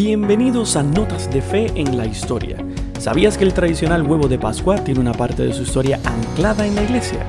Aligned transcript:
Bienvenidos 0.00 0.76
a 0.76 0.84
Notas 0.84 1.28
de 1.28 1.42
Fe 1.42 1.72
en 1.74 1.96
la 1.96 2.06
Historia. 2.06 2.56
¿Sabías 3.00 3.36
que 3.36 3.42
el 3.42 3.52
tradicional 3.52 4.04
huevo 4.04 4.28
de 4.28 4.38
Pascua 4.38 4.76
tiene 4.76 5.00
una 5.00 5.12
parte 5.12 5.42
de 5.42 5.52
su 5.52 5.64
historia 5.64 5.98
anclada 6.04 6.64
en 6.64 6.76
la 6.76 6.84
iglesia? 6.84 7.26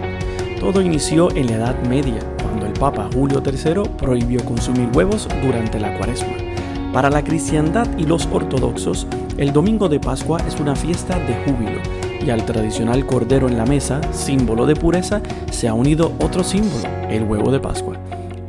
Todo 0.60 0.80
inició 0.80 1.36
en 1.36 1.48
la 1.48 1.54
Edad 1.54 1.84
Media, 1.86 2.20
cuando 2.44 2.68
el 2.68 2.74
Papa 2.74 3.10
Julio 3.12 3.42
III 3.44 3.90
prohibió 3.98 4.46
consumir 4.46 4.88
huevos 4.94 5.28
durante 5.42 5.80
la 5.80 5.98
cuaresma. 5.98 6.38
Para 6.94 7.10
la 7.10 7.24
cristiandad 7.24 7.88
y 7.98 8.04
los 8.04 8.28
ortodoxos, 8.32 9.08
el 9.38 9.52
domingo 9.52 9.90
de 9.90 10.00
Pascua 10.00 10.38
es 10.48 10.60
una 10.60 10.76
fiesta 10.76 11.18
de 11.18 11.34
júbilo, 11.46 11.82
y 12.24 12.30
al 12.30 12.46
tradicional 12.46 13.04
cordero 13.08 13.48
en 13.48 13.58
la 13.58 13.66
mesa, 13.66 14.00
símbolo 14.14 14.68
de 14.68 14.76
pureza, 14.76 15.24
se 15.50 15.68
ha 15.68 15.74
unido 15.74 16.14
otro 16.20 16.44
símbolo, 16.44 16.88
el 17.10 17.24
huevo 17.24 17.52
de 17.52 17.62
Pascua. 17.62 17.98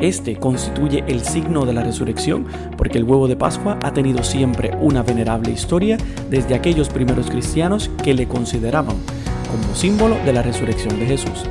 Este 0.01 0.37
constituye 0.37 1.05
el 1.07 1.21
signo 1.21 1.67
de 1.67 1.75
la 1.75 1.83
resurrección 1.83 2.47
porque 2.77 2.99
el 2.99 3.05
huevo 3.05 3.29
de 3.29 3.37
Pascua 3.37 3.79
ha 3.83 3.93
tenido 3.93 4.23
siempre 4.23 4.75
una 4.81 5.03
venerable 5.03 5.51
historia 5.51 5.99
desde 6.31 6.55
aquellos 6.55 6.89
primeros 6.89 7.29
cristianos 7.29 7.91
que 8.03 8.15
le 8.15 8.27
consideraban 8.27 8.97
como 9.51 9.75
símbolo 9.75 10.17
de 10.25 10.33
la 10.33 10.43
resurrección 10.43 10.99
de 10.99 11.07
Jesús. 11.07 11.45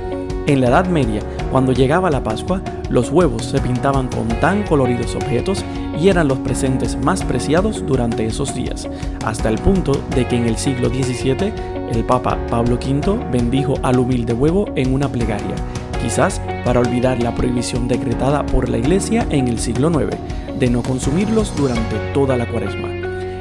En 0.47 0.61
la 0.61 0.69
Edad 0.69 0.87
Media, 0.87 1.21
cuando 1.51 1.73
llegaba 1.73 2.09
la 2.09 2.23
Pascua, 2.23 2.63
los 2.89 3.11
huevos 3.11 3.45
se 3.45 3.59
pintaban 3.59 4.07
con 4.07 4.27
tan 4.39 4.63
coloridos 4.63 5.15
objetos 5.15 5.63
y 6.01 6.07
eran 6.07 6.27
los 6.27 6.39
presentes 6.39 6.97
más 6.97 7.23
preciados 7.23 7.85
durante 7.85 8.25
esos 8.25 8.55
días, 8.55 8.89
hasta 9.23 9.49
el 9.49 9.59
punto 9.59 9.91
de 10.15 10.27
que 10.27 10.37
en 10.37 10.47
el 10.47 10.57
siglo 10.57 10.89
XVII 10.89 11.53
el 11.91 12.03
Papa 12.03 12.39
Pablo 12.49 12.75
V 12.75 13.19
bendijo 13.31 13.75
al 13.83 13.99
humilde 13.99 14.33
huevo 14.33 14.71
en 14.75 14.93
una 14.93 15.07
plegaria 15.11 15.55
quizás 16.01 16.41
para 16.63 16.79
olvidar 16.79 17.21
la 17.21 17.33
prohibición 17.35 17.87
decretada 17.87 18.45
por 18.45 18.69
la 18.69 18.77
Iglesia 18.77 19.25
en 19.29 19.47
el 19.47 19.59
siglo 19.59 19.89
IX 19.89 20.17
de 20.59 20.69
no 20.69 20.83
consumirlos 20.83 21.55
durante 21.55 21.95
toda 22.13 22.37
la 22.37 22.47
cuaresma. 22.47 22.89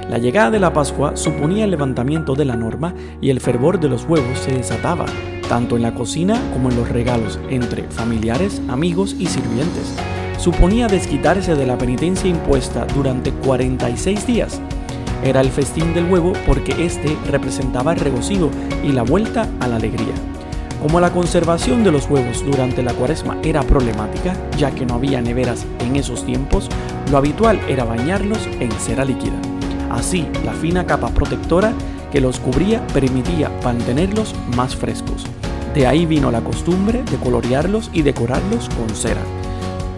La 0.09 0.17
llegada 0.17 0.51
de 0.51 0.59
la 0.59 0.73
Pascua 0.73 1.17
suponía 1.17 1.65
el 1.65 1.71
levantamiento 1.71 2.35
de 2.35 2.47
la 2.47 2.57
norma 2.57 2.95
y 3.21 3.29
el 3.29 3.41
fervor 3.41 3.79
de 3.79 3.91
los 3.91 4.05
huevos 4.05 4.39
se 4.39 4.53
desataba, 4.53 5.05
tanto 5.49 5.77
en 5.77 5.83
la 5.83 5.95
cocina 5.95 6.41
como 6.55 6.71
en 6.71 6.77
los 6.77 6.89
regalos 6.89 7.39
entre 7.51 7.83
familiares, 7.85 8.63
amigos 8.69 9.15
y 9.19 9.27
sirvientes. 9.27 9.95
Suponía 10.39 10.87
desquitarse 10.87 11.55
de 11.57 11.67
la 11.67 11.77
penitencia 11.77 12.31
impuesta 12.31 12.87
durante 12.95 13.33
46 13.33 14.27
días. 14.27 14.61
Era 15.23 15.41
el 15.41 15.51
festín 15.51 15.93
del 15.93 16.11
huevo 16.11 16.33
porque 16.47 16.87
éste 16.87 17.15
representaba 17.29 17.93
el 17.93 18.01
regocijo 18.01 18.51
y 18.85 18.93
la 18.93 19.03
vuelta 19.03 19.47
a 19.61 19.69
la 19.69 19.77
alegría. 19.77 20.15
Como 20.81 21.01
la 21.01 21.11
conservación 21.11 21.83
de 21.83 21.91
los 21.91 22.09
huevos 22.09 22.45
durante 22.45 22.85
la 22.85 22.95
cuaresma 22.95 23.37
era 23.43 23.65
problemática, 23.65 24.37
ya 24.57 24.71
que 24.71 24.87
no 24.87 24.95
había 24.95 25.21
neveras 25.21 25.67
en 25.81 25.97
esos 25.97 26.25
tiempos, 26.25 26.69
lo 27.11 27.19
habitual 27.19 27.59
era 27.69 27.85
bañarlos 27.85 28.47
en 28.61 28.71
cera 28.73 29.05
líquida. 29.05 29.35
Así, 29.91 30.29
la 30.45 30.53
fina 30.53 30.87
capa 30.87 31.09
protectora 31.09 31.73
que 32.13 32.21
los 32.21 32.39
cubría 32.39 32.87
permitía 32.89 33.51
mantenerlos 33.65 34.37
más 34.55 34.77
frescos. 34.77 35.27
De 35.75 35.87
ahí 35.87 36.07
vino 36.07 36.31
la 36.31 36.43
costumbre 36.43 37.03
de 37.03 37.17
colorearlos 37.17 37.91
y 37.93 38.03
decorarlos 38.03 38.69
con 38.69 38.89
cera. 38.91 39.23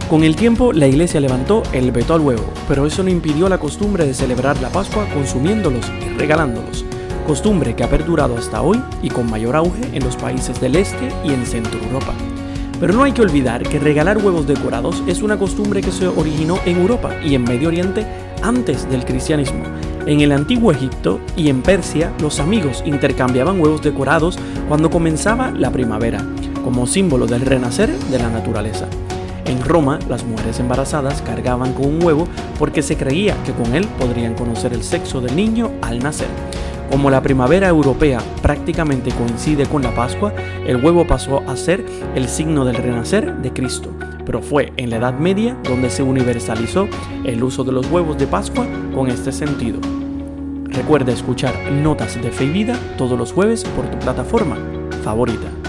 Con 0.09 0.23
el 0.23 0.35
tiempo, 0.35 0.73
la 0.73 0.87
iglesia 0.87 1.21
levantó 1.21 1.61
el 1.73 1.91
veto 1.91 2.15
al 2.15 2.21
huevo, 2.21 2.43
pero 2.67 2.87
eso 2.87 3.03
no 3.03 3.11
impidió 3.11 3.47
la 3.49 3.59
costumbre 3.59 4.05
de 4.05 4.15
celebrar 4.15 4.59
la 4.59 4.69
Pascua 4.69 5.05
consumiéndolos 5.13 5.85
y 6.03 6.17
regalándolos 6.17 6.85
costumbre 7.23 7.75
que 7.75 7.83
ha 7.83 7.89
perdurado 7.89 8.37
hasta 8.37 8.61
hoy 8.61 8.81
y 9.01 9.09
con 9.09 9.29
mayor 9.29 9.55
auge 9.55 9.83
en 9.93 10.03
los 10.03 10.15
países 10.15 10.59
del 10.59 10.75
este 10.75 11.09
y 11.23 11.33
en 11.33 11.45
Centro 11.45 11.79
Europa. 11.79 12.13
Pero 12.79 12.93
no 12.93 13.03
hay 13.03 13.11
que 13.11 13.21
olvidar 13.21 13.63
que 13.63 13.79
regalar 13.79 14.17
huevos 14.17 14.47
decorados 14.47 15.03
es 15.05 15.21
una 15.21 15.37
costumbre 15.37 15.81
que 15.81 15.91
se 15.91 16.07
originó 16.07 16.59
en 16.65 16.77
Europa 16.77 17.15
y 17.23 17.35
en 17.35 17.43
Medio 17.43 17.67
Oriente 17.67 18.05
antes 18.41 18.89
del 18.89 19.05
cristianismo. 19.05 19.63
En 20.07 20.21
el 20.21 20.31
antiguo 20.31 20.71
Egipto 20.71 21.19
y 21.37 21.49
en 21.49 21.61
Persia, 21.61 22.11
los 22.19 22.39
amigos 22.39 22.81
intercambiaban 22.85 23.59
huevos 23.61 23.83
decorados 23.83 24.39
cuando 24.67 24.89
comenzaba 24.89 25.51
la 25.51 25.71
primavera, 25.71 26.25
como 26.63 26.87
símbolo 26.87 27.27
del 27.27 27.41
renacer 27.41 27.95
de 27.95 28.17
la 28.17 28.29
naturaleza. 28.29 28.87
En 29.45 29.63
Roma, 29.63 29.99
las 30.09 30.23
mujeres 30.23 30.59
embarazadas 30.59 31.21
cargaban 31.21 31.73
con 31.73 31.85
un 31.85 32.03
huevo 32.03 32.27
porque 32.57 32.81
se 32.81 32.97
creía 32.97 33.35
que 33.43 33.51
con 33.51 33.75
él 33.75 33.85
podrían 33.99 34.33
conocer 34.33 34.73
el 34.73 34.81
sexo 34.81 35.21
del 35.21 35.35
niño 35.35 35.71
al 35.81 35.99
nacer. 35.99 36.29
Como 36.91 37.09
la 37.09 37.23
primavera 37.23 37.69
europea 37.69 38.19
prácticamente 38.41 39.11
coincide 39.11 39.65
con 39.65 39.81
la 39.81 39.95
Pascua, 39.95 40.33
el 40.67 40.83
huevo 40.83 41.07
pasó 41.07 41.41
a 41.47 41.55
ser 41.55 41.85
el 42.15 42.27
signo 42.27 42.65
del 42.65 42.75
renacer 42.75 43.37
de 43.37 43.53
Cristo, 43.53 43.93
pero 44.25 44.41
fue 44.41 44.73
en 44.75 44.89
la 44.89 44.97
Edad 44.97 45.17
Media 45.17 45.57
donde 45.63 45.89
se 45.89 46.03
universalizó 46.03 46.89
el 47.23 47.41
uso 47.43 47.63
de 47.63 47.71
los 47.71 47.89
huevos 47.89 48.17
de 48.17 48.27
Pascua 48.27 48.67
con 48.93 49.07
este 49.07 49.31
sentido. 49.31 49.79
Recuerda 50.65 51.13
escuchar 51.13 51.53
Notas 51.71 52.21
de 52.21 52.29
Fe 52.29 52.43
y 52.43 52.49
Vida 52.49 52.77
todos 52.97 53.17
los 53.17 53.31
jueves 53.31 53.63
por 53.63 53.89
tu 53.89 53.97
plataforma 53.97 54.57
favorita. 55.01 55.60